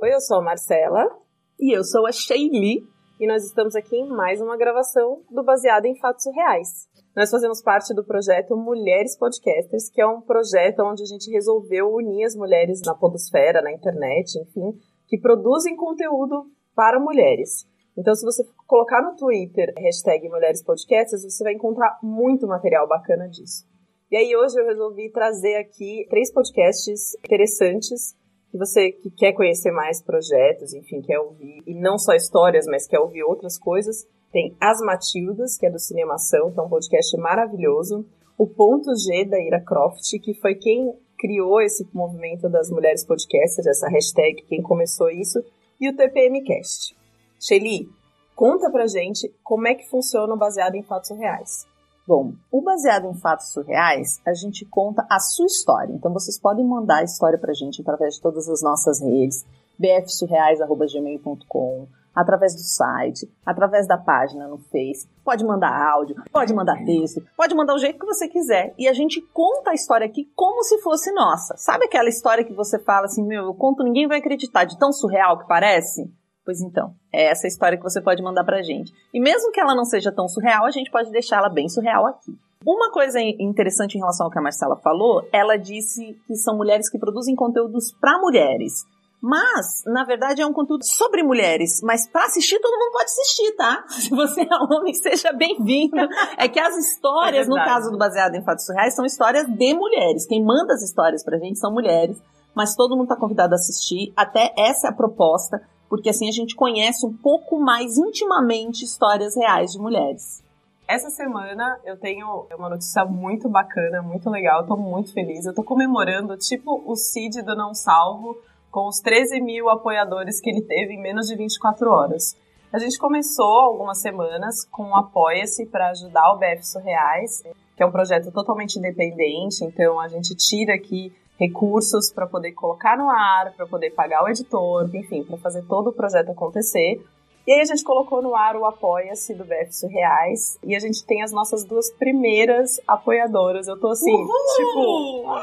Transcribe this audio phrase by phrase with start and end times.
[0.00, 1.10] Oi, eu sou a Marcela.
[1.58, 2.84] E eu sou a Sheili.
[3.18, 6.88] E nós estamos aqui em mais uma gravação do Baseado em Fatos Reais.
[7.16, 11.92] Nós fazemos parte do projeto Mulheres Podcasters, que é um projeto onde a gente resolveu
[11.92, 16.46] unir as mulheres na podosfera, na internet, enfim, que produzem conteúdo
[16.76, 17.66] para mulheres.
[17.96, 23.28] Então, se você colocar no Twitter hashtag Mulheres Podcasters, você vai encontrar muito material bacana
[23.28, 23.66] disso.
[24.12, 28.16] E aí hoje eu resolvi trazer aqui três podcasts interessantes
[28.50, 32.86] que você que quer conhecer mais projetos, enfim, quer ouvir, e não só histórias, mas
[32.86, 37.16] quer ouvir outras coisas, tem As Matildas, que é do Cinemação, que é um podcast
[37.16, 38.04] maravilhoso.
[38.36, 43.66] O Ponto G, da Ira Croft, que foi quem criou esse movimento das mulheres podcasters,
[43.66, 45.42] essa hashtag, quem começou isso,
[45.80, 46.96] e o TPMcast.
[47.40, 47.88] Shelly,
[48.36, 51.66] conta pra gente como é que funciona o Baseado em Fatos Reais.
[52.08, 55.92] Bom, o baseado em fatos surreais, a gente conta a sua história.
[55.92, 59.44] Então vocês podem mandar a história pra gente através de todas as nossas redes,
[59.78, 65.06] bfsurreais.gmail.com, através do site, através da página no Face.
[65.22, 68.72] Pode mandar áudio, pode mandar texto, pode mandar o jeito que você quiser.
[68.78, 71.58] E a gente conta a história aqui como se fosse nossa.
[71.58, 74.94] Sabe aquela história que você fala assim, meu, eu conto, ninguém vai acreditar, de tão
[74.94, 76.10] surreal que parece?
[76.48, 78.90] Pois então, é essa história que você pode mandar pra gente.
[79.12, 82.06] E mesmo que ela não seja tão surreal, a gente pode deixar ela bem surreal
[82.06, 82.34] aqui.
[82.66, 86.88] Uma coisa interessante em relação ao que a Marcela falou, ela disse que são mulheres
[86.88, 88.86] que produzem conteúdos para mulheres.
[89.20, 91.82] Mas, na verdade, é um conteúdo sobre mulheres.
[91.82, 93.84] Mas para assistir, todo mundo pode assistir, tá?
[94.00, 96.08] Se você é homem, seja bem-vindo.
[96.38, 99.74] É que as histórias, é no caso do Baseado em Fatos Surreais, são histórias de
[99.74, 100.24] mulheres.
[100.24, 102.16] Quem manda as histórias pra gente são mulheres.
[102.54, 104.14] Mas todo mundo tá convidado a assistir.
[104.16, 109.36] Até essa é a proposta porque assim a gente conhece um pouco mais intimamente histórias
[109.36, 110.42] reais de mulheres.
[110.86, 115.44] Essa semana eu tenho uma notícia muito bacana, muito legal, tô muito feliz.
[115.44, 118.36] Eu tô comemorando, tipo o Cid do Não Salvo,
[118.70, 122.36] com os 13 mil apoiadores que ele teve em menos de 24 horas.
[122.72, 127.42] A gente começou algumas semanas com o Apoia-se para ajudar o BF Surreais,
[127.76, 132.96] que é um projeto totalmente independente, então a gente tira aqui recursos para poder colocar
[132.96, 137.00] no ar, para poder pagar o editor, enfim, para fazer todo o projeto acontecer.
[137.46, 141.02] E aí a gente colocou no ar o Apoia-se do BF Surreais e a gente
[141.06, 143.68] tem as nossas duas primeiras apoiadoras.
[143.68, 144.28] Eu tô assim, Uhul!
[144.56, 145.34] tipo,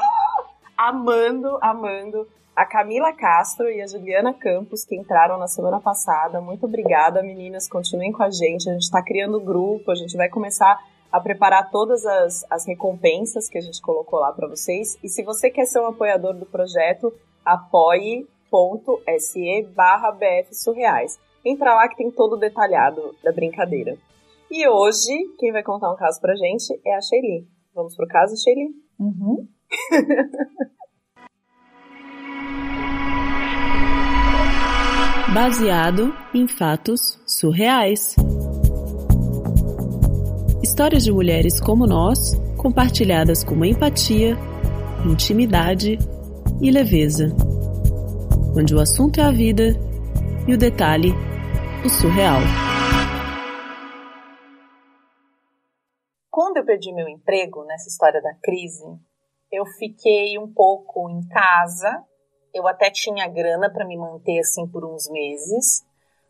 [0.76, 6.40] amando, amando a Camila Castro e a Juliana Campos, que entraram na semana passada.
[6.40, 7.68] Muito obrigada, meninas.
[7.68, 8.68] Continuem com a gente.
[8.68, 10.78] A gente está criando grupo, a gente vai começar
[11.16, 14.98] a preparar todas as, as recompensas que a gente colocou lá para vocês.
[15.02, 17.10] E se você quer ser um apoiador do projeto,
[17.42, 18.26] apoie.se
[19.74, 21.18] barra BF Surreais.
[21.42, 23.96] Entra lá que tem todo o detalhado da brincadeira.
[24.50, 27.48] E hoje, quem vai contar um caso pra gente é a Shelly.
[27.74, 28.74] Vamos pro caso, Shelly?
[29.00, 29.48] Uhum.
[35.32, 38.16] Baseado em fatos surreais.
[40.76, 44.36] Histórias de mulheres como nós, compartilhadas com empatia,
[45.10, 45.96] intimidade
[46.60, 47.28] e leveza.
[48.54, 49.68] Onde o assunto é a vida
[50.46, 51.14] e o detalhe,
[51.82, 52.40] o surreal.
[56.30, 58.84] Quando eu perdi meu emprego nessa história da crise,
[59.50, 62.04] eu fiquei um pouco em casa.
[62.52, 65.86] Eu até tinha grana para me manter assim por uns meses,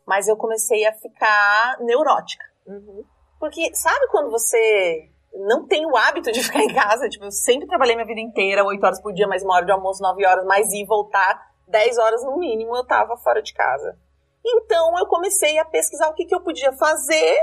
[0.07, 2.45] mas eu comecei a ficar neurótica.
[2.65, 3.03] Uhum.
[3.39, 7.09] Porque sabe quando você não tem o hábito de ficar em casa?
[7.09, 9.71] Tipo, eu sempre trabalhei minha vida inteira, 8 horas por dia, mais uma hora de
[9.71, 13.53] almoço, 9 horas, mais ir e voltar, 10 horas no mínimo eu tava fora de
[13.53, 13.97] casa.
[14.45, 17.37] Então eu comecei a pesquisar o que, que eu podia fazer,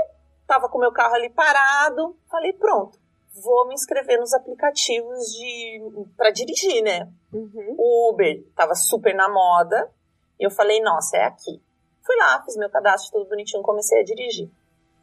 [0.47, 2.97] tava com meu carro ali parado, falei, pronto,
[3.41, 5.81] vou me inscrever nos aplicativos de
[6.17, 7.07] para dirigir, né?
[7.31, 7.75] Uhum.
[7.77, 9.91] O Uber tava super na moda,
[10.39, 11.61] eu falei, nossa, é aqui.
[12.03, 14.49] Fui lá, fiz meu cadastro tudo bonitinho, comecei a dirigir.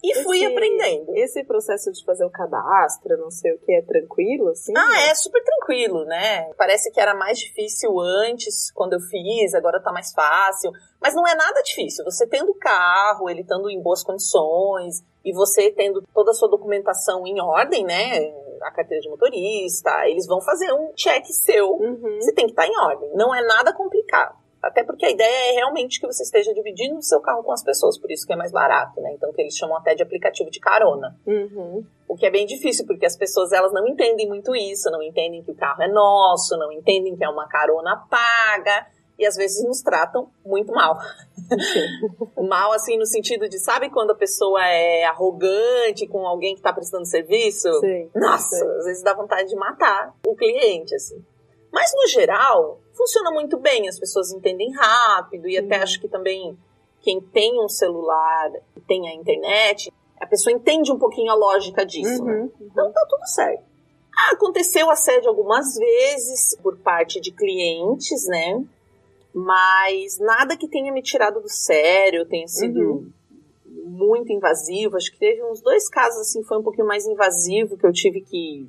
[0.02, 1.14] E esse, fui aprendendo.
[1.14, 4.72] Esse processo de fazer o cadastro, não sei o que, é tranquilo, assim?
[4.76, 5.10] Ah, né?
[5.10, 6.50] é super tranquilo, né?
[6.54, 10.72] Parece que era mais difícil antes, quando eu fiz, agora tá mais fácil.
[11.00, 12.04] Mas não é nada difícil.
[12.04, 17.25] Você tendo carro, ele estando em boas condições, e você tendo toda a sua documentação
[17.25, 18.19] em ordem, né?
[18.62, 21.70] A carteira de motorista, eles vão fazer um check seu.
[21.70, 22.19] Uhum.
[22.20, 23.10] Você tem que estar tá em ordem.
[23.14, 24.42] Não é nada complicado.
[24.62, 27.64] Até porque a ideia é realmente que você esteja dividindo o seu carro com as
[27.64, 29.12] pessoas, por isso que é mais barato, né?
[29.12, 31.17] Então, que eles chamam até de aplicativo de carona.
[31.26, 31.85] Uhum.
[32.09, 35.43] O que é bem difícil, porque as pessoas elas não entendem muito isso, não entendem
[35.43, 38.87] que o carro é nosso, não entendem que é uma carona paga,
[39.19, 40.97] e às vezes nos tratam muito mal.
[42.49, 46.73] mal, assim, no sentido de, sabe quando a pessoa é arrogante com alguém que está
[46.73, 47.73] prestando serviço?
[47.81, 48.69] Sim, Nossa, sim.
[48.79, 51.25] às vezes dá vontade de matar o cliente, assim.
[51.73, 56.56] Mas, no geral, funciona muito bem, as pessoas entendem rápido e até acho que também
[57.00, 58.50] quem tem um celular,
[58.87, 62.25] tem a internet, a pessoa entende um pouquinho a lógica disso.
[62.25, 62.33] Né?
[62.33, 62.53] Uhum, uhum.
[62.61, 63.65] Então tá tudo certo.
[64.17, 68.62] Ah, aconteceu assédio algumas vezes por parte de clientes, né?
[69.35, 73.12] Mas nada que tenha me tirado do sério, tenha sido uhum.
[73.67, 74.97] muito invasivo.
[74.97, 78.21] Acho que teve uns dois casos assim, foi um pouquinho mais invasivo, que eu tive
[78.21, 78.69] que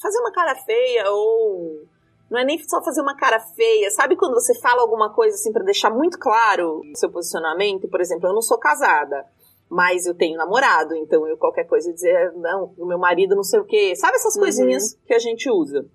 [0.00, 1.82] fazer uma cara feia ou
[2.30, 3.90] não é nem só fazer uma cara feia.
[3.90, 7.88] Sabe quando você fala alguma coisa assim para deixar muito claro o seu posicionamento?
[7.88, 9.24] Por exemplo, eu não sou casada,
[9.68, 13.60] mas eu tenho namorado, então eu qualquer coisa dizer, não, o meu marido não sei
[13.60, 13.94] o quê.
[13.96, 14.42] Sabe essas uhum.
[14.42, 15.86] coisinhas que a gente usa?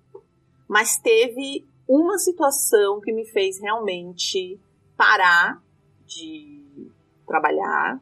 [0.68, 4.58] Mas teve uma situação que me fez realmente
[4.96, 5.62] parar
[6.06, 6.90] de
[7.26, 8.00] trabalhar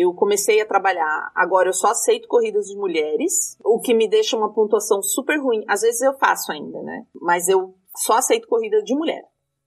[0.00, 4.36] eu comecei a trabalhar, agora eu só aceito corridas de mulheres, o que me deixa
[4.36, 5.64] uma pontuação super ruim.
[5.66, 7.04] Às vezes eu faço ainda, né?
[7.20, 9.24] Mas eu só aceito corrida de mulher.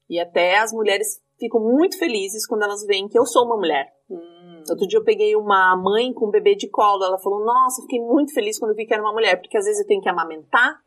[0.10, 3.92] E até as mulheres ficam muito felizes quando elas veem que eu sou uma mulher.
[4.10, 4.64] Hum.
[4.70, 8.00] Outro dia eu peguei uma mãe com um bebê de colo, ela falou: Nossa, fiquei
[8.00, 10.80] muito feliz quando vi que era uma mulher, porque às vezes eu tenho que amamentar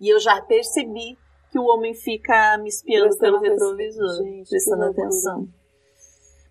[0.00, 1.18] e eu já percebi
[1.50, 5.48] que o homem fica me espiando pelo retrovisor, prestando atenção.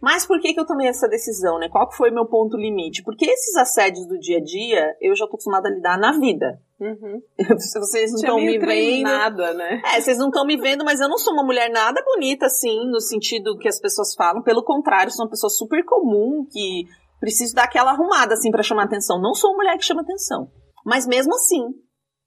[0.02, 1.70] Mas por que, que eu tomei essa decisão, né?
[1.70, 3.04] Qual que foi meu ponto limite?
[3.04, 6.60] Porque esses assédios do dia a dia, eu já tô acostumada a lidar na vida.
[6.80, 7.22] Uhum.
[7.56, 9.04] Vocês não estão me vendo.
[9.04, 9.82] Nada, né?
[9.86, 12.90] É, vocês não estão me vendo, mas eu não sou uma mulher nada bonita, assim,
[12.90, 14.42] no sentido que as pessoas falam.
[14.42, 16.86] Pelo contrário, sou uma pessoa super comum, que
[17.20, 19.22] preciso dar aquela arrumada, assim, para chamar atenção.
[19.22, 20.50] Não sou uma mulher que chama atenção.
[20.84, 21.62] Mas mesmo assim,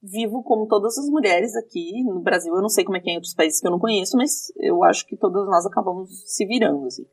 [0.01, 2.55] vivo como todas as mulheres aqui no Brasil.
[2.55, 4.53] Eu não sei como é que é em outros países que eu não conheço, mas
[4.61, 7.05] eu acho que todas nós acabamos se virando, assim.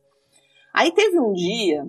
[0.82, 1.88] Aí teve um dia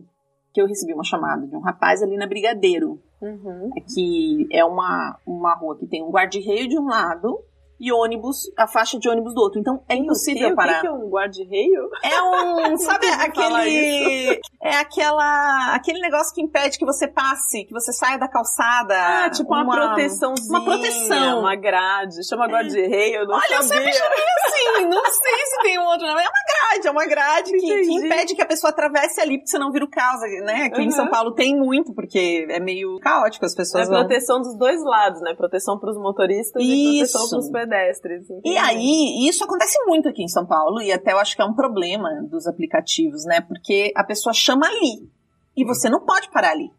[0.53, 3.71] que eu recebi uma chamada de um rapaz ali na Brigadeiro, uhum.
[3.89, 7.43] que é uma, uma rua que tem um guarda-reio de um lado
[7.83, 9.59] e ônibus, a faixa de ônibus do outro.
[9.59, 10.79] Então é impossível parar.
[10.79, 11.91] O que é um guarda-reio?
[12.05, 17.93] É um, sabe aquele é aquela aquele negócio que impede que você passe, que você
[17.93, 18.95] saia da calçada.
[18.95, 22.25] Ah, tipo uma, uma proteçãozinha, uma proteção, uma grade.
[22.25, 23.57] Chama guarda-reio, não Olha, sabia.
[23.57, 26.23] eu sempre chamei assim, não sei se tem um outro nome.
[26.23, 29.51] É uma grade, é uma grade que, que, impede que a pessoa atravesse ali porque
[29.51, 30.67] você não vira o caos, né?
[30.67, 30.87] Aqui uhum.
[30.87, 33.89] em São Paulo tem muito porque é meio caótico as pessoas.
[33.89, 33.99] É vão...
[33.99, 35.35] proteção dos dois lados, né?
[35.35, 36.73] Proteção para os motoristas Isso.
[36.73, 38.27] e proteção para os pedestres pedestres.
[38.45, 41.45] E aí, isso acontece muito aqui em São Paulo, e até eu acho que é
[41.45, 43.41] um problema dos aplicativos, né?
[43.41, 45.09] Porque a pessoa chama ali,
[45.57, 46.71] e você não pode parar ali.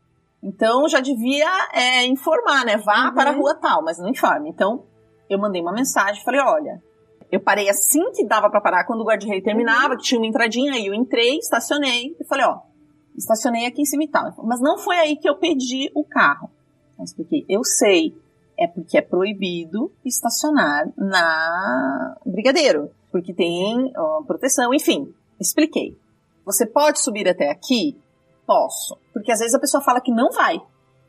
[0.41, 2.77] Então, já devia é, informar, né?
[2.77, 3.13] Vá uhum.
[3.15, 4.49] para a rua tal, mas não informe.
[4.49, 4.83] Então,
[5.29, 6.83] eu mandei uma mensagem, falei, olha,
[7.31, 9.97] eu parei assim que dava para parar, quando o guarda-rei terminava, uhum.
[9.97, 12.59] que tinha uma entradinha aí, eu entrei, estacionei, e falei, ó,
[13.17, 14.33] estacionei aqui em cima e tal.
[14.43, 16.49] Mas não foi aí que eu pedi o carro.
[16.99, 18.15] Mas porque eu sei
[18.57, 25.97] é porque é proibido estacionar na Brigadeiro, porque tem ó, proteção, enfim, expliquei.
[26.45, 27.97] Você pode subir até aqui?
[28.45, 28.97] Posso.
[29.13, 30.61] Porque às vezes a pessoa fala que não vai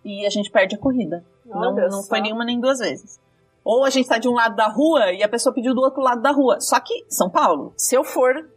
[0.05, 1.25] e a gente perde a corrida.
[1.45, 3.19] não, não foi nenhuma nem duas vezes.
[3.65, 6.03] Ou a gente está de um lado da rua e a pessoa pediu do outro
[6.03, 6.61] lado da rua.
[6.61, 8.49] Só que, São Paulo, se eu for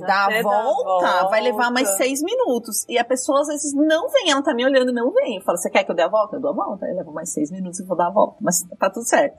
[0.00, 2.84] dar a volta, volta, vai levar mais seis minutos.
[2.88, 5.36] E a pessoa às vezes não vem, ela tá me olhando e não vem.
[5.36, 6.36] Eu falo, você quer que eu dê a volta?
[6.36, 6.86] Eu dou a volta.
[6.86, 8.36] Eu levo mais seis minutos e vou dar a volta.
[8.40, 9.36] Mas tá tudo certo.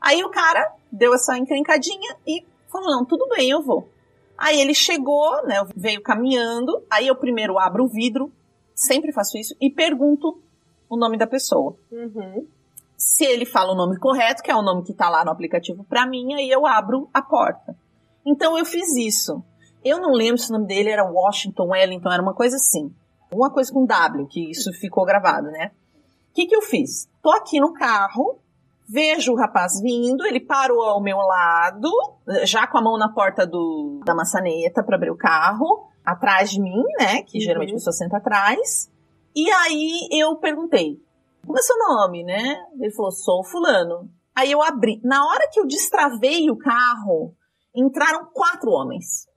[0.00, 3.88] Aí o cara deu essa encrencadinha e falou, não, tudo bem, eu vou.
[4.36, 8.32] Aí ele chegou, né, veio caminhando, aí eu primeiro abro o vidro,
[8.72, 10.40] sempre faço isso, e pergunto
[10.88, 11.76] o nome da pessoa.
[11.90, 12.46] Uhum.
[12.96, 15.84] Se ele fala o nome correto, que é o nome que tá lá no aplicativo
[15.84, 17.76] pra mim, aí eu abro a porta.
[18.24, 19.42] Então eu fiz isso.
[19.84, 22.92] Eu não lembro se o nome dele era Washington, Wellington, era uma coisa assim.
[23.32, 25.70] Uma coisa com W, que isso ficou gravado, né?
[26.30, 27.08] O que, que eu fiz?
[27.22, 28.38] Tô aqui no carro,
[28.88, 31.90] vejo o rapaz vindo, ele parou ao meu lado,
[32.44, 36.60] já com a mão na porta do, da maçaneta para abrir o carro, atrás de
[36.60, 37.22] mim, né?
[37.22, 37.44] Que uhum.
[37.44, 38.90] geralmente a pessoa senta atrás.
[39.36, 41.00] E aí eu perguntei,
[41.44, 42.56] como é seu nome, né?
[42.80, 44.10] Ele falou, sou fulano.
[44.34, 45.00] Aí eu abri.
[45.04, 47.34] Na hora que eu destravei o carro,
[47.74, 49.27] entraram quatro homens.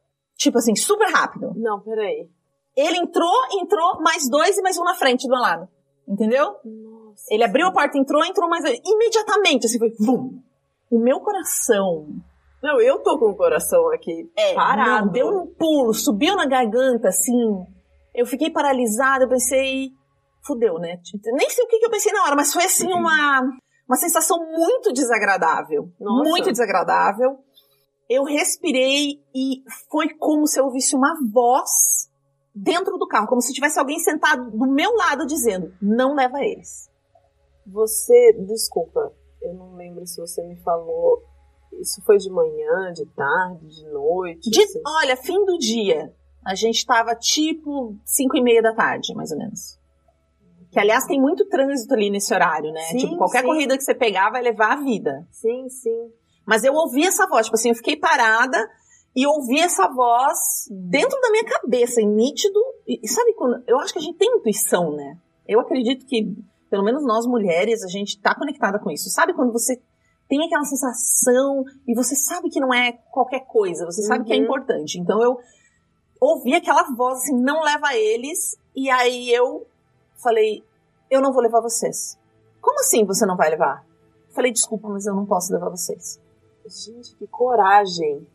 [0.42, 1.54] Tipo assim, super rápido.
[1.56, 2.28] Não, peraí.
[2.76, 3.32] Ele entrou,
[3.62, 5.70] entrou, mais dois e mais um na frente do lado.
[6.08, 6.56] Entendeu?
[6.66, 7.26] Nossa.
[7.30, 8.80] Ele abriu a porta, entrou, entrou mais dois.
[8.84, 10.42] Imediatamente, assim, foi vum.
[10.90, 12.08] O meu coração.
[12.64, 15.06] Não, eu tô com o coração aqui é, parado.
[15.06, 17.64] Não, deu um pulo, subiu na garganta, assim.
[18.16, 19.92] Eu fiquei paralisada, eu pensei,
[20.44, 21.00] fudeu, né?
[21.38, 23.42] Nem sei o que, que eu pensei na hora, mas foi assim uma,
[23.88, 25.88] uma sensação muito desagradável.
[26.00, 26.30] Nossa.
[26.30, 27.38] Muito desagradável
[28.12, 32.10] eu respirei e foi como se eu ouvisse uma voz
[32.54, 36.90] dentro do carro, como se tivesse alguém sentado do meu lado dizendo: não leva eles.
[37.66, 41.24] Você, desculpa, eu não lembro se você me falou
[41.80, 44.50] Isso foi de manhã, de tarde, de noite?
[44.50, 44.82] De- assim?
[44.86, 46.14] olha, fim do dia.
[46.46, 49.80] A gente tava tipo 5 e meia da tarde, mais ou menos.
[50.72, 52.82] Que, aliás, tem muito trânsito ali nesse horário, né?
[52.92, 53.46] Sim, tipo, qualquer sim.
[53.46, 55.28] corrida que você pegar vai levar a vida.
[55.30, 56.12] Sim, sim.
[56.52, 58.58] Mas eu ouvi essa voz, tipo assim, eu fiquei parada
[59.16, 62.60] e ouvi essa voz dentro da minha cabeça, em nítido.
[62.86, 63.64] E, sabe quando.
[63.66, 65.18] Eu acho que a gente tem intuição, né?
[65.48, 66.36] Eu acredito que,
[66.70, 69.10] pelo menos nós mulheres, a gente tá conectada com isso.
[69.10, 69.82] Sabe quando você
[70.28, 74.36] tem aquela sensação e você sabe que não é qualquer coisa, você sabe que é
[74.36, 74.44] Uhum.
[74.44, 75.00] importante.
[75.00, 75.38] Então eu
[76.20, 79.66] ouvi aquela voz assim, não leva eles, e aí eu
[80.22, 80.66] falei,
[81.10, 82.18] eu não vou levar vocês.
[82.60, 83.86] Como assim você não vai levar?
[84.36, 86.20] Falei, desculpa, mas eu não posso levar vocês.
[86.66, 88.28] Gente, que coragem.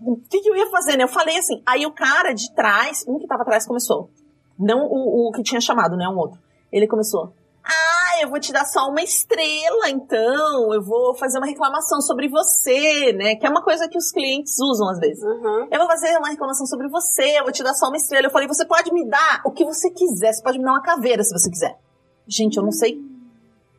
[0.00, 1.04] O que, que eu ia fazer, né?
[1.04, 4.10] Eu falei assim, aí o cara de trás, um que tava atrás começou.
[4.58, 6.08] Não o, o que tinha chamado, né?
[6.08, 6.40] Um outro.
[6.72, 7.32] Ele começou.
[7.64, 10.72] Ah, eu vou te dar só uma estrela, então.
[10.74, 13.36] Eu vou fazer uma reclamação sobre você, né?
[13.36, 15.22] Que é uma coisa que os clientes usam às vezes.
[15.22, 15.68] Uhum.
[15.70, 18.26] Eu vou fazer uma reclamação sobre você, eu vou te dar só uma estrela.
[18.26, 20.82] Eu falei, você pode me dar o que você quiser, você pode me dar uma
[20.82, 21.78] caveira se você quiser.
[22.26, 22.98] Gente, eu não sei.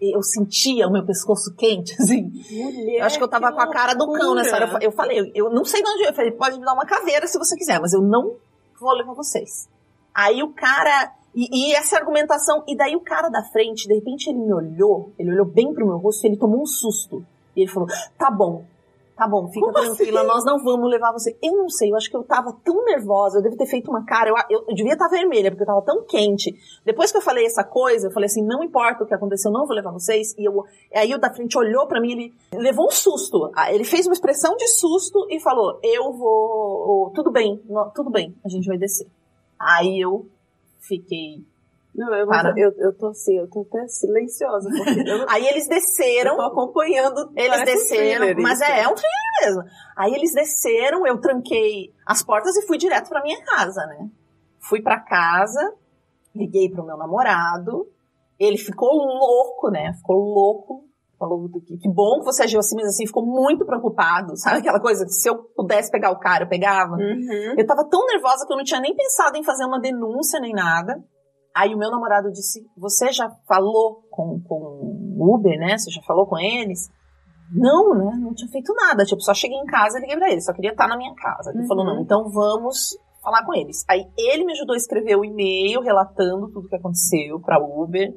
[0.02, 2.24] Eu sentia o meu pescoço quente, assim.
[2.50, 4.80] Mulher, Eu acho que eu tava que com a cara do cão nessa hora.
[4.82, 7.28] Eu falei, eu, eu não sei de onde eu falei, pode me dar uma caveira
[7.28, 8.36] se você quiser, mas eu não
[8.80, 9.70] vou levar vocês.
[10.14, 11.14] Aí o cara.
[11.34, 15.14] E, e essa argumentação, e daí o cara da frente, de repente ele me olhou,
[15.18, 17.26] ele olhou bem pro meu rosto e ele tomou um susto.
[17.56, 18.66] E ele falou: tá bom,
[19.22, 20.28] tá bom, fica Como tranquila, assim?
[20.28, 21.38] nós não vamos levar você.
[21.44, 24.04] Eu não sei, eu acho que eu tava tão nervosa, eu devo ter feito uma
[24.04, 26.56] cara, eu, eu, eu devia estar vermelha, porque eu tava tão quente.
[26.84, 29.54] Depois que eu falei essa coisa, eu falei assim: não importa o que aconteceu, eu
[29.54, 30.34] não vou levar vocês.
[30.40, 33.52] E eu, aí o da frente olhou pra mim, ele levou um susto.
[33.56, 37.12] Ah, Ele fez uma expressão de susto e falou: Eu vou.
[37.14, 37.62] Tudo bem,
[37.94, 39.08] tudo bem, a gente vai descer.
[39.60, 40.26] Aí eu
[40.80, 41.44] fiquei.
[41.94, 42.54] Não, eu, Para.
[42.58, 44.76] eu, eu tô assim, eu tô até silenciosa, eu,
[45.20, 46.36] não- Aí eles eu desceram.
[46.38, 47.32] tô acompanhando.
[47.36, 49.64] Eles um desceram, thriller mas é, é um thriller mesmo.
[49.98, 54.08] Aí eles desceram, eu tranquei as portas e fui direto pra minha casa, né?
[54.60, 55.74] Fui pra casa,
[56.34, 57.88] liguei pro meu namorado,
[58.40, 59.94] ele ficou louco, né?
[59.98, 60.86] Ficou louco.
[61.20, 64.36] Falou que, que bom que você agiu assim, mas assim, ficou muito preocupado.
[64.38, 66.96] Sabe aquela coisa que se eu pudesse pegar o cara, eu pegava?
[66.96, 67.54] Uhum.
[67.56, 70.52] Eu tava tão nervosa que eu não tinha nem pensado em fazer uma denúncia nem
[70.52, 71.00] nada.
[71.56, 75.78] Aí o meu namorado disse: Você já falou com, com o Uber, né?
[75.78, 76.90] Você já falou com eles?
[77.54, 78.16] Não, né?
[78.22, 79.04] Não tinha feito nada.
[79.04, 80.42] Tipo, só cheguei em casa e liguei pra ele.
[80.42, 81.52] Só queria estar na minha casa.
[81.52, 81.68] Ele Uhum.
[81.68, 83.84] falou: Não, então vamos falar com eles.
[83.90, 88.10] Aí ele me ajudou a escrever o e-mail relatando tudo que aconteceu pra Uber.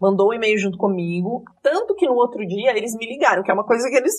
[0.00, 1.44] Mandou o e-mail junto comigo.
[1.62, 4.14] Tanto que no outro dia eles me ligaram, que é uma coisa que eles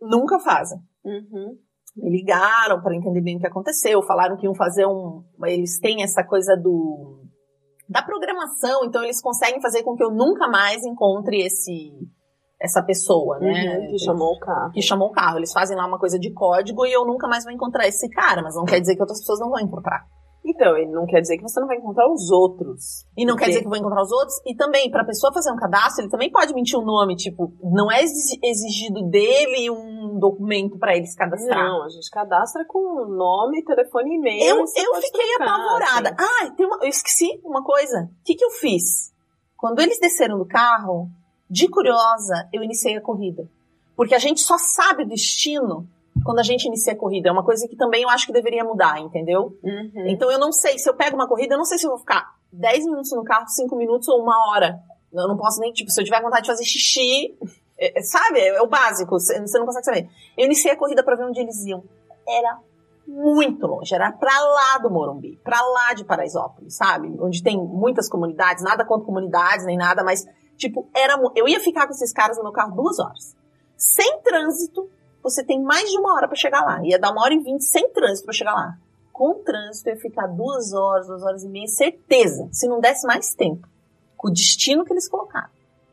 [0.00, 1.56] nunca fazem Uhum.
[1.96, 6.02] me ligaram para entender bem o que aconteceu, falaram que iam fazer um, eles têm
[6.02, 7.23] essa coisa do
[7.88, 11.92] da programação, então eles conseguem fazer com que eu nunca mais encontre esse
[12.60, 13.78] essa pessoa, né?
[13.78, 14.72] Uhum, que chamou o carro.
[14.72, 15.38] que chamou o carro.
[15.38, 18.42] Eles fazem lá uma coisa de código e eu nunca mais vou encontrar esse cara,
[18.42, 20.06] mas não quer dizer que outras pessoas não vão encontrar.
[20.46, 23.06] Então, ele não quer dizer que você não vai encontrar os outros.
[23.16, 24.34] E não quer dizer que vou encontrar os outros.
[24.44, 27.16] E também, pra pessoa fazer um cadastro, ele também pode mentir o nome.
[27.16, 31.58] Tipo, não é exi- exigido dele um documento pra eles cadastrar.
[31.58, 34.44] Não, a gente cadastra com nome, telefone e e-mail.
[34.50, 36.16] Eu, eu fiquei trocar, apavorada.
[36.18, 36.28] assim.
[36.46, 38.10] Ah, tem uma, eu esqueci uma coisa.
[38.20, 39.12] O que, que eu fiz?
[39.56, 41.08] Quando eles desceram do carro,
[41.48, 43.48] de curiosa, eu iniciei a corrida.
[43.96, 45.88] Porque a gente só sabe o destino
[46.24, 47.28] quando a gente inicia a corrida.
[47.28, 49.56] É uma coisa que também eu acho que deveria mudar, entendeu?
[49.62, 50.06] Uhum.
[50.08, 51.98] Então eu não sei, se eu pego uma corrida, eu não sei se eu vou
[51.98, 54.80] ficar 10 minutos no carro, 5 minutos ou uma hora.
[55.12, 57.36] Eu não posso nem, tipo, se eu tiver vontade de fazer xixi,
[57.78, 58.40] é- é- sabe?
[58.40, 60.08] É o básico, você não consegue saber.
[60.36, 61.84] Eu iniciei a corrida pra ver onde eles iam.
[62.26, 62.58] Era
[63.06, 67.14] muito longe, era pra lá do Morumbi, pra lá de Paraisópolis, sabe?
[67.20, 70.24] Onde tem muitas comunidades, nada contra comunidades nem nada, mas,
[70.56, 71.20] tipo, era.
[71.36, 73.36] Eu ia ficar com esses caras no meu carro duas horas.
[73.76, 74.88] Sem trânsito,
[75.24, 76.84] você tem mais de uma hora pra chegar lá.
[76.84, 78.78] Ia dar uma hora e vinte sem trânsito pra chegar lá.
[79.10, 82.46] Com trânsito, eu ia ficar duas horas, duas horas e meia, certeza.
[82.52, 83.66] Se não desse mais tempo.
[84.16, 85.48] Com o destino que eles colocaram.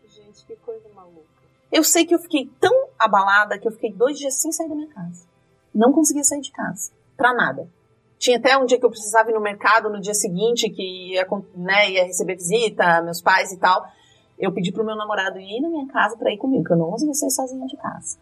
[0.06, 1.22] Gente, que coisa maluca.
[1.72, 4.76] Eu sei que eu fiquei tão abalada que eu fiquei dois dias sem sair da
[4.76, 5.26] minha casa.
[5.74, 6.92] Não conseguia sair de casa.
[7.16, 7.70] Pra nada.
[8.20, 11.26] Tinha até um dia que eu precisava ir no mercado no dia seguinte, que ia,
[11.56, 13.86] né, ia receber visita, meus pais e tal.
[14.38, 16.92] Eu pedi pro meu namorado ir na minha casa pra ir comigo, que eu não
[16.92, 18.18] conseguia sair sozinha de casa.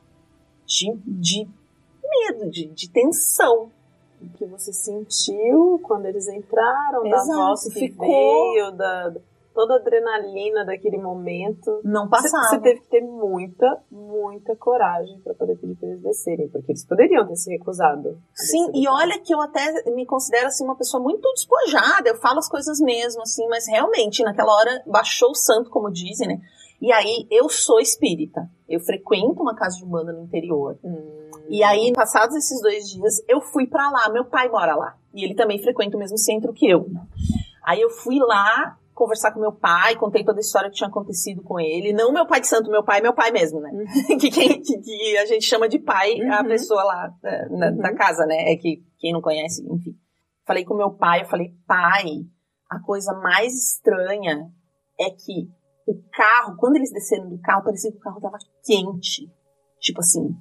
[0.69, 1.47] De, de
[2.03, 3.71] medo, de, de tensão.
[4.21, 9.13] O que você sentiu quando eles entraram, da Exato, voz que ficou- veio, da,
[9.53, 11.81] toda a adrenalina daquele momento.
[11.83, 12.43] Não passava.
[12.49, 16.85] você teve que ter muita, muita coragem pra poder pedir pra eles descerem, porque eles
[16.85, 18.21] poderiam ter se recusado.
[18.33, 22.39] Sim, e olha que eu até me considero assim uma pessoa muito despojada, eu falo
[22.39, 26.41] as coisas mesmo, assim, mas realmente naquela hora baixou o santo, como dizem, né?
[26.81, 28.49] E aí, eu sou espírita.
[28.67, 30.77] Eu frequento uma casa de banda no interior.
[30.83, 31.29] Hum.
[31.49, 34.09] E aí, passados esses dois dias, eu fui pra lá.
[34.09, 34.95] Meu pai mora lá.
[35.13, 36.87] E ele também frequenta o mesmo centro que eu.
[37.65, 41.41] Aí eu fui lá conversar com meu pai, contei toda a história que tinha acontecido
[41.41, 41.93] com ele.
[41.93, 43.71] Não meu pai de santo, meu pai, meu pai mesmo, né?
[44.19, 46.47] que, quem, que, que a gente chama de pai, a Uhum.
[46.49, 48.51] pessoa lá é, na, na casa, né?
[48.51, 49.95] É que quem não conhece, enfim.
[50.45, 52.25] Falei com meu pai, eu falei, pai,
[52.69, 54.51] a coisa mais estranha
[54.99, 55.49] é que
[55.89, 59.27] o carro, quando eles desceram do carro, parecia que o carro tava quente.
[59.79, 60.35] Tipo assim,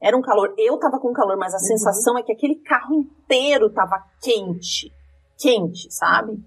[0.00, 0.54] era um calor.
[0.56, 4.90] Eu tava com calor, mas a sensação é que aquele carro inteiro tava quente.
[5.38, 6.42] Quente, sabe?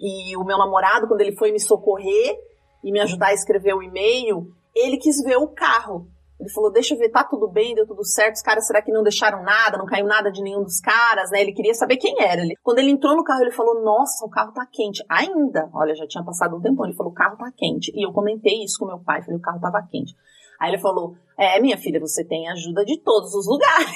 [0.00, 2.38] E o meu namorado, quando ele foi me socorrer
[2.82, 6.08] e me ajudar a escrever o e-mail, ele quis ver o carro.
[6.40, 8.92] Ele falou, deixa eu ver, tá tudo bem, deu tudo certo, os caras será que
[8.92, 11.40] não deixaram nada, não caiu nada de nenhum dos caras, né?
[11.40, 12.40] Ele queria saber quem era.
[12.40, 15.04] Ele, quando ele entrou no carro, ele falou, nossa, o carro tá quente.
[15.08, 17.90] Ainda, olha, já tinha passado um tempão, ele falou, o carro tá quente.
[17.92, 20.14] E eu comentei isso com meu pai, falei, o carro tava quente.
[20.60, 23.90] Aí ele falou, é, minha filha, você tem ajuda de todos os lugares.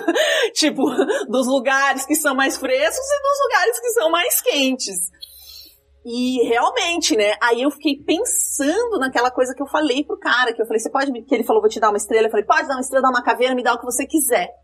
[0.54, 0.82] tipo,
[1.28, 5.10] dos lugares que são mais frescos e dos lugares que são mais quentes.
[6.08, 7.32] E realmente, né?
[7.42, 10.88] Aí eu fiquei pensando naquela coisa que eu falei pro cara, que eu falei, você
[10.88, 11.22] pode me.
[11.24, 12.28] Que ele falou, vou te dar uma estrela.
[12.28, 14.54] Eu falei, pode dar uma estrela, dar uma caveira, me dá o que você quiser.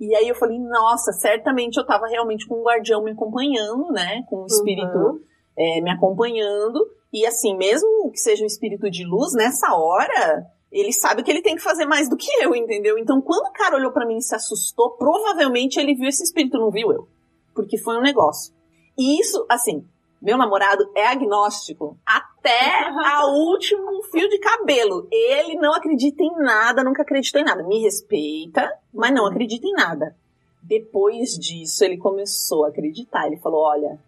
[0.00, 4.24] E aí eu falei, nossa, certamente eu tava realmente com um guardião me acompanhando, né?
[4.28, 5.20] Com um espírito Uhum.
[5.56, 6.84] é, me acompanhando.
[7.12, 11.42] E assim, mesmo que seja um espírito de luz, nessa hora, ele sabe que ele
[11.42, 12.98] tem que fazer mais do que eu, entendeu?
[12.98, 16.58] Então, quando o cara olhou pra mim e se assustou, provavelmente ele viu esse espírito,
[16.58, 17.08] não viu eu.
[17.54, 18.52] Porque foi um negócio.
[18.98, 19.84] E isso, assim,
[20.20, 25.06] meu namorado é agnóstico até a último fio de cabelo.
[25.10, 27.62] Ele não acredita em nada, nunca acreditou em nada.
[27.62, 30.16] Me respeita, mas não acredita em nada.
[30.62, 33.26] Depois disso, ele começou a acreditar.
[33.26, 33.98] Ele falou: Olha,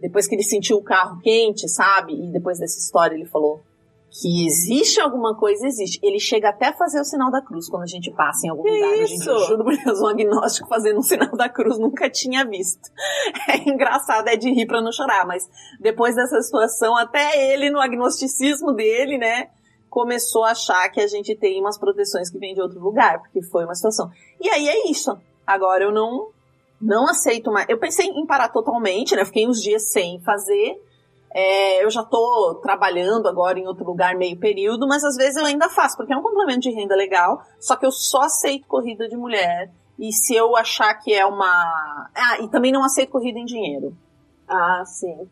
[0.00, 2.14] depois que ele sentiu o carro quente, sabe?
[2.14, 3.60] E depois dessa história, ele falou
[4.10, 5.98] que existe alguma coisa, existe.
[6.02, 8.62] Ele chega até a fazer o sinal da cruz quando a gente passa em algum
[8.62, 9.06] Que lugar.
[9.06, 9.46] Gente, eu isso?
[9.46, 12.80] juro por Deus, um agnóstico fazendo um sinal da cruz nunca tinha visto.
[13.48, 15.48] É engraçado, é de rir pra não chorar, mas
[15.80, 19.48] depois dessa situação, até ele, no agnosticismo dele, né?
[19.88, 23.42] Começou a achar que a gente tem umas proteções que vêm de outro lugar, porque
[23.42, 24.10] foi uma situação.
[24.40, 25.16] E aí é isso.
[25.46, 26.28] Agora eu não
[26.80, 27.66] não aceito mais.
[27.68, 29.24] Eu pensei em parar totalmente, né?
[29.24, 30.76] Fiquei uns dias sem fazer.
[31.34, 35.44] É, eu já tô trabalhando agora em outro lugar meio período, mas às vezes eu
[35.44, 39.08] ainda faço, porque é um complemento de renda legal, só que eu só aceito corrida
[39.08, 39.70] de mulher.
[39.98, 42.10] E se eu achar que é uma.
[42.14, 43.96] Ah, e também não aceito corrida em dinheiro.
[44.48, 45.28] Ah, sim.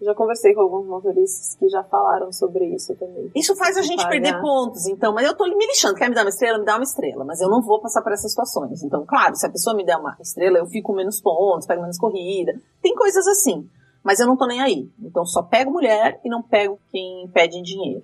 [0.00, 3.30] Já conversei com alguns motoristas que já falaram sobre isso também.
[3.34, 4.10] Isso faz a gente Pagar.
[4.10, 5.94] perder pontos, então, mas eu tô me lixando.
[5.94, 6.58] Quer me dar uma estrela?
[6.58, 7.24] Me dá uma estrela.
[7.24, 8.82] Mas eu não vou passar por essas situações.
[8.82, 11.98] Então, claro, se a pessoa me der uma estrela, eu fico menos pontos, pego menos
[11.98, 12.54] corrida.
[12.80, 13.68] Tem coisas assim.
[14.02, 14.88] Mas eu não tô nem aí.
[15.00, 18.02] Então, só pego mulher e não pego quem pede dinheiro.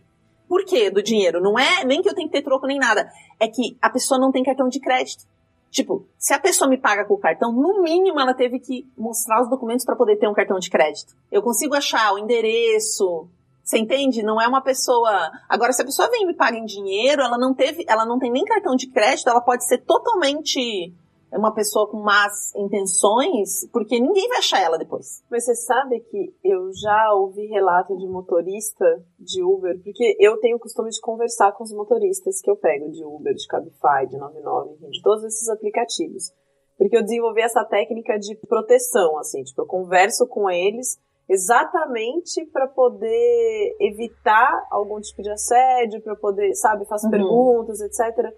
[0.48, 1.40] Por quê do dinheiro?
[1.40, 3.10] Não é nem que eu tenho que ter troco nem nada.
[3.40, 5.24] É que a pessoa não tem cartão de crédito.
[5.70, 9.42] Tipo, se a pessoa me paga com o cartão, no mínimo ela teve que mostrar
[9.42, 11.14] os documentos para poder ter um cartão de crédito.
[11.30, 13.28] Eu consigo achar o endereço.
[13.62, 14.22] Você entende?
[14.22, 15.30] Não é uma pessoa.
[15.48, 18.18] Agora, se a pessoa vem e me paga em dinheiro, ela não teve, ela não
[18.18, 20.94] tem nem cartão de crédito, ela pode ser totalmente
[21.32, 25.22] uma pessoa com más intenções, porque ninguém vai achar ela depois.
[25.30, 28.84] Mas você sabe que eu já ouvi relato de motorista
[29.18, 32.90] de Uber, porque eu tenho o costume de conversar com os motoristas que eu pego
[32.90, 36.32] de Uber, de Cabify, de 99, enfim, de todos esses aplicativos.
[36.78, 42.68] Porque eu desenvolvi essa técnica de proteção, assim, tipo, eu converso com eles exatamente para
[42.68, 47.10] poder evitar algum tipo de assédio, para poder, sabe, faço Uhum.
[47.10, 48.32] perguntas, etc.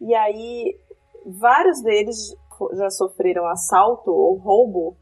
[0.00, 0.76] E aí,
[1.26, 2.34] vários deles
[2.74, 4.96] já sofreram assalto ou roubo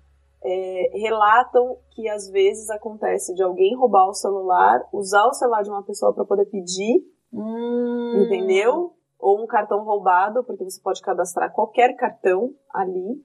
[0.44, 5.70] é, relatam que às vezes acontece de alguém roubar o celular, usar o celular de
[5.70, 7.02] uma pessoa para poder pedir,
[7.32, 8.22] Hum.
[8.24, 8.92] entendeu?
[9.18, 13.20] Ou um cartão roubado, porque você pode cadastrar qualquer cartão ali.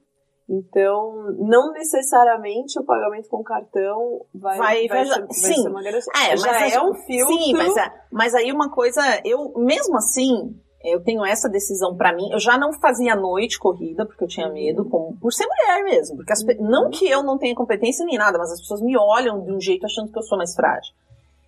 [0.48, 5.62] Então, não necessariamente o pagamento com cartão vai, Vai- vai- ser, vai sim.
[5.62, 6.12] ser uma garantia.
[6.32, 7.34] É, já mas é a- um filtro.
[7.34, 12.14] Sim, mas, é- mas aí uma coisa, eu mesmo assim, eu tenho essa decisão pra
[12.14, 12.30] mim.
[12.30, 16.16] Eu já não fazia noite corrida porque eu tinha medo, como, por ser mulher mesmo,
[16.16, 18.96] porque as pe- não que eu não tenha competência nem nada, mas as pessoas me
[18.96, 20.92] olham de um jeito achando que eu sou mais frágil.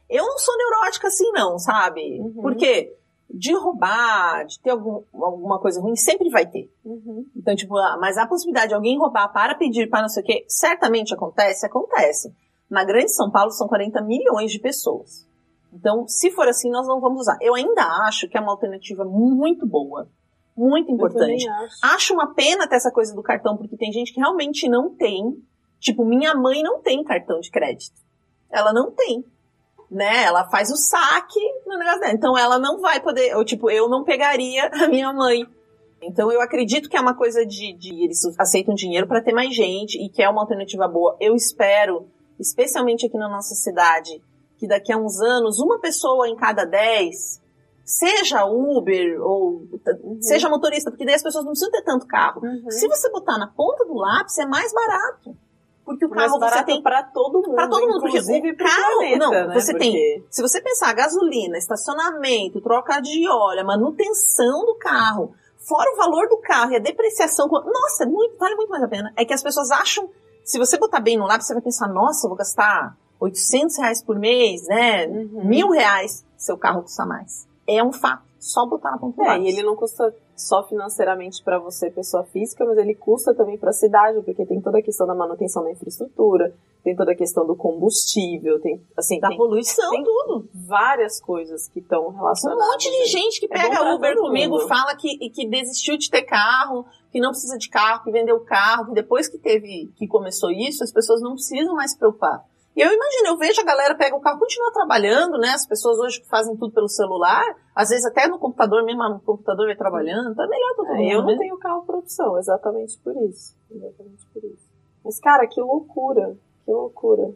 [0.09, 2.21] Eu não sou neurótica assim não, sabe?
[2.21, 2.33] Uhum.
[2.41, 2.95] Porque
[3.29, 6.71] de roubar, de ter algum, alguma coisa ruim, sempre vai ter.
[6.85, 7.27] Uhum.
[7.37, 10.27] Então, tipo, ah, mas a possibilidade de alguém roubar para pedir, para não sei o
[10.27, 12.33] quê, certamente acontece, acontece.
[12.71, 15.27] Na Grande São Paulo são 40 milhões de pessoas.
[15.79, 17.37] Então, se for assim, nós não vamos usar.
[17.41, 20.09] Eu ainda acho que é uma alternativa muito boa.
[20.57, 21.47] Muito importante.
[21.49, 21.77] Acho.
[21.83, 25.37] Acho uma pena ter essa coisa do cartão, porque tem gente que realmente não tem.
[25.79, 28.01] Tipo, minha mãe não tem cartão de crédito.
[28.51, 29.23] Ela não tem.
[29.91, 30.25] né?
[30.25, 32.13] Ela faz o saque no negócio dela.
[32.15, 35.47] Então ela não vai poder, eu, tipo, eu não pegaria a minha mãe.
[36.03, 39.55] Então eu acredito que é uma coisa de, de eles aceitam dinheiro para ter mais
[39.55, 41.17] gente e que é uma alternativa boa.
[41.21, 42.09] Eu espero,
[42.39, 44.23] especialmente aqui na nossa cidade,
[44.59, 47.41] que daqui a uns anos uma pessoa em cada dez
[47.85, 49.63] seja Uber ou
[50.03, 50.19] uhum.
[50.21, 52.43] seja motorista, porque daí as pessoas não precisam ter tanto carro.
[52.43, 52.71] Uhum.
[52.71, 55.37] Se você botar na ponta do lápis, é mais barato.
[55.85, 59.19] Porque o carro você tem para todo mundo, para todo mundo, porque o carro, planeta,
[59.19, 59.55] não, né?
[59.55, 59.89] você porque...
[59.89, 66.29] tem, se você pensar gasolina, estacionamento, troca de óleo, manutenção do carro, fora o valor
[66.29, 69.13] do carro e a depreciação, nossa, é muito, vale muito mais a pena.
[69.17, 70.11] É que as pessoas acham,
[70.43, 74.03] se você botar bem no lápis, você vai pensar, nossa, eu vou gastar 800 reais
[74.03, 75.07] por mês, né?
[75.07, 75.45] Uhum.
[75.45, 77.47] Mil reais, seu carro custa mais.
[77.67, 81.59] É um fato só botar na ponta É, e ele não custa só financeiramente para
[81.59, 85.07] você, pessoa física, mas ele custa também para a cidade, porque tem toda a questão
[85.07, 89.91] da manutenção da infraestrutura, tem toda a questão do combustível, tem assim, da tem, poluição,
[89.91, 90.49] tem tudo.
[90.55, 92.65] Várias coisas que estão relacionadas.
[92.65, 96.23] Um monte de gente que é pega Uber comigo, fala que, que desistiu de ter
[96.23, 100.51] carro, que não precisa de carro, que vendeu carro, que depois que teve, que começou
[100.53, 102.45] isso, as pessoas não precisam mais se preocupar.
[102.77, 105.49] E eu imagino, eu vejo a galera pega o carro, continua trabalhando, né?
[105.49, 107.43] As pessoas hoje fazem tudo pelo celular,
[107.75, 110.99] às vezes até no computador mesmo, no computador vai trabalhando, tá melhor pra todo é,
[110.99, 111.11] mundo.
[111.11, 111.39] Eu não né?
[111.39, 113.57] tenho carro por opção, exatamente por isso.
[113.71, 114.69] Exatamente por isso.
[115.03, 116.37] Mas, cara, que loucura,
[116.67, 117.33] que loucura.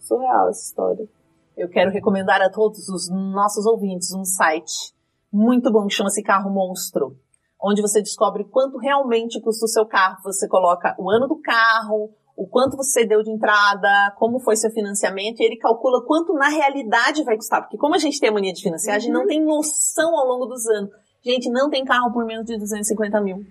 [0.00, 1.08] Surreal essa história.
[1.56, 4.92] Eu quero recomendar a todos os nossos ouvintes um site
[5.32, 7.16] muito bom que chama-se Carro Monstro,
[7.62, 10.16] onde você descobre quanto realmente custa o seu carro.
[10.24, 14.70] Você coloca o ano do carro, o quanto você deu de entrada, como foi seu
[14.70, 17.60] financiamento, e ele calcula quanto na realidade vai custar.
[17.60, 18.96] Porque como a gente tem a mania de financiar, uhum.
[18.96, 19.26] a gente não uhum.
[19.26, 20.90] tem noção ao longo dos anos.
[21.22, 23.44] Gente, não tem carro por menos de 250 mil.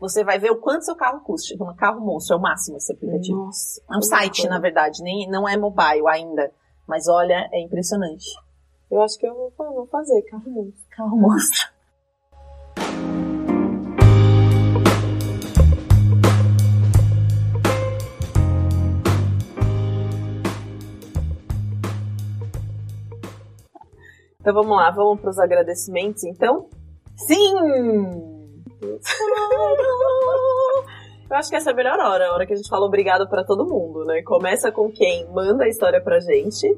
[0.00, 1.54] Você vai ver o quanto seu carro custa.
[1.54, 3.44] Chama carro monstro, é o máximo esse aplicativo.
[3.44, 6.50] Nossa, é um site, na verdade, nem, não é mobile ainda.
[6.88, 8.24] Mas olha, é impressionante.
[8.90, 10.82] Eu acho que eu vou, vou fazer carro monstro.
[10.96, 11.68] Carro monstro.
[24.40, 26.66] Então vamos lá, vamos para os agradecimentos então?
[27.16, 27.54] Sim!
[31.30, 33.28] Eu acho que essa é a melhor hora, a hora que a gente fala obrigado
[33.28, 34.22] para todo mundo, né?
[34.22, 36.76] Começa com quem manda a história pra gente,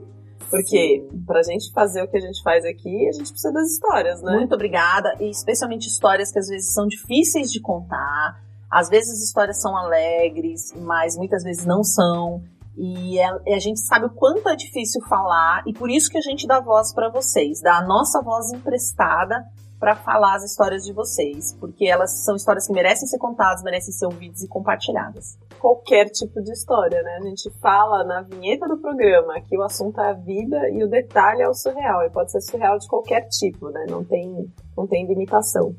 [0.51, 1.25] porque Sim.
[1.25, 4.37] pra gente fazer o que a gente faz aqui, a gente precisa das histórias, né?
[4.37, 8.43] Muito obrigada, e especialmente histórias que às vezes são difíceis de contar.
[8.71, 12.43] Às vezes as histórias são alegres, mas muitas vezes não são.
[12.77, 16.19] E a, é, a, gente sabe o quanto é difícil falar e por isso que
[16.19, 19.45] a gente dá voz para vocês, dá a nossa voz emprestada
[19.83, 23.93] para falar as histórias de vocês, porque elas são histórias que merecem ser contadas, merecem
[23.93, 25.37] ser ouvidas e compartilhadas.
[25.59, 27.17] Qualquer tipo de história, né?
[27.21, 30.89] A gente fala na vinheta do programa que o assunto é a vida e o
[30.89, 33.85] detalhe é o surreal, e pode ser surreal de qualquer tipo, né?
[33.91, 35.75] Não tem, não tem limitação.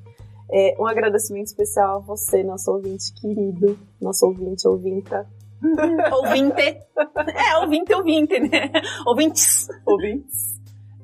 [0.51, 5.25] É, um agradecimento especial a você, nosso ouvinte querido, nosso ouvinte, ouvinta,
[6.11, 6.61] ouvinte.
[6.61, 8.71] É, ouvinte, ouvinte, né?
[9.05, 9.67] Ouvintes.
[9.85, 10.53] Ouvintes.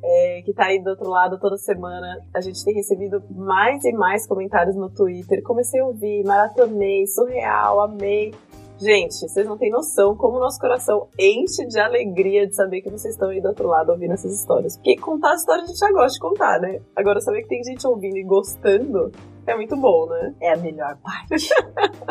[0.02, 2.18] É, que tá aí do outro lado toda semana.
[2.34, 5.42] A gente tem recebido mais e mais comentários no Twitter.
[5.44, 8.34] Comecei a ouvir, maratonei, surreal, amei.
[8.80, 12.90] Gente, vocês não têm noção como o nosso coração enche de alegria de saber que
[12.90, 14.78] vocês estão aí do outro lado ouvindo essas histórias.
[14.78, 16.80] Porque contar as histórias a gente já gosta de contar, né?
[16.96, 19.12] Agora saber que tem gente ouvindo e gostando
[19.46, 20.34] é muito bom, né?
[20.42, 21.50] É a melhor parte.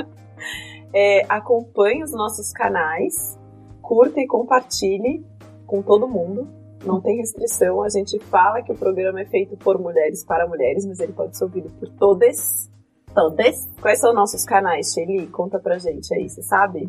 [0.93, 3.39] É, acompanhe os nossos canais,
[3.83, 5.25] curta e compartilhe
[5.67, 6.49] com todo mundo.
[6.85, 7.83] Não tem restrição.
[7.83, 11.37] A gente fala que o programa é feito por mulheres para mulheres, mas ele pode
[11.37, 12.71] ser ouvido por todas.
[13.15, 13.69] Todas.
[13.81, 15.27] Quais são nossos canais, Shelly?
[15.29, 16.89] Conta pra gente aí, você sabe?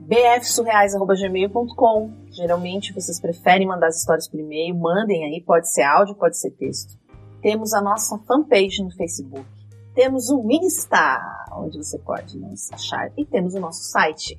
[0.00, 6.38] bfsurreais.gmail.com Geralmente vocês preferem mandar as histórias por e-mail, mandem aí, pode ser áudio, pode
[6.38, 6.98] ser texto.
[7.40, 9.46] Temos a nossa fanpage no Facebook
[9.94, 11.20] temos o Insta,
[11.52, 13.10] onde você pode nos achar.
[13.16, 14.38] E temos o nosso site,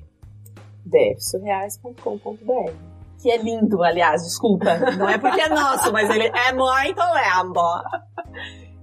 [0.84, 2.72] dfsurreais.com.br.
[3.20, 4.78] Que é lindo, aliás, desculpa.
[4.98, 7.60] Não é porque é nosso, mas ele é muito lindo.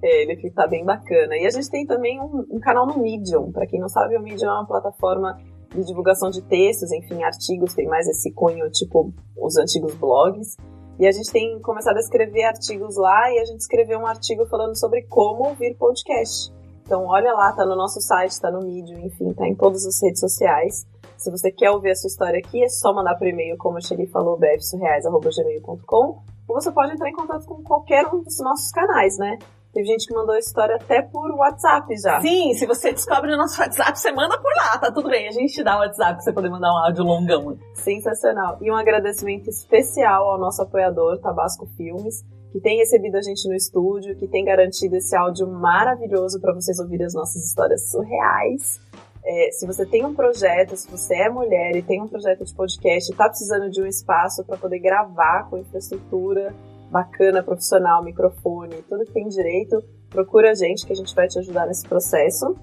[0.02, 1.38] Ele tá bem bacana.
[1.38, 3.52] E a gente tem também um, um canal no Medium.
[3.52, 5.40] Para quem não sabe, o Medium é uma plataforma
[5.74, 10.58] de divulgação de textos, enfim, artigos, tem mais esse cunho, tipo os antigos blogs.
[11.00, 14.46] E a gente tem começado a escrever artigos lá e a gente escreveu um artigo
[14.48, 16.52] falando sobre como ouvir podcast.
[16.86, 20.02] Então olha lá, tá no nosso site, tá no Medium, enfim, tá em todas as
[20.02, 20.86] redes sociais.
[21.18, 23.82] Se você quer ouvir a sua história aqui, é só mandar por e-mail, como a
[23.82, 29.18] Shelly falou, bfsurreais.gmail.com ou você pode entrar em contato com qualquer um dos nossos canais,
[29.18, 29.38] né?
[29.74, 32.22] Teve gente que mandou a história até por WhatsApp já.
[32.22, 35.28] Sim, se você descobre no nosso WhatsApp, você manda por lá, tá tudo bem.
[35.28, 37.58] A gente te dá o WhatsApp pra você poder mandar um áudio longão.
[37.74, 38.58] Sensacional.
[38.62, 43.56] E um agradecimento especial ao nosso apoiador, Tabasco Filmes, que tem recebido a gente no
[43.56, 48.80] estúdio, que tem garantido esse áudio maravilhoso para vocês ouvirem as nossas histórias surreais.
[49.26, 52.54] É, se você tem um projeto, se você é mulher e tem um projeto de
[52.54, 56.54] podcast e está precisando de um espaço para poder gravar com infraestrutura
[56.92, 61.40] bacana, profissional, microfone, tudo que tem direito, procura a gente que a gente vai te
[61.40, 62.56] ajudar nesse processo.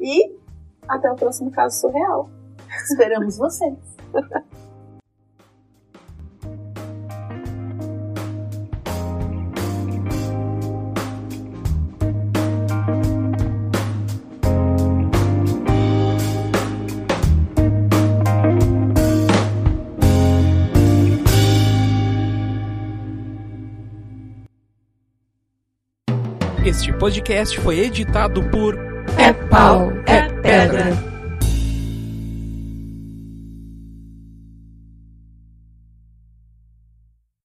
[0.00, 0.36] E
[0.88, 2.30] até o próximo caso surreal.
[2.84, 3.76] Esperamos vocês.
[27.02, 28.78] podcast foi editado por
[29.18, 31.11] É Pau, é Pedra.